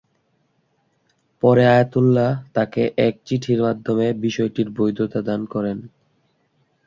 পরে 1.43 1.63
আয়াতুল্লাহ 1.67 2.31
তাকে 2.53 2.81
এক 3.07 3.15
চিঠির 3.25 3.59
মাধ্যমে 3.61 4.07
বিষয়টির 4.21 4.67
বৈধতা 4.77 5.19
দান 5.21 5.41
করেন। 5.45 5.77